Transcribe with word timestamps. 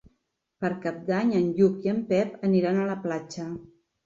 Per 0.63 0.71
Cap 0.85 0.97
d'Any 1.09 1.33
en 1.41 1.51
Lluc 1.59 1.85
i 1.89 1.93
en 1.93 2.01
Pep 2.09 2.35
aniran 2.51 2.81
a 2.81 2.89
la 2.89 2.97
platja. 3.05 3.47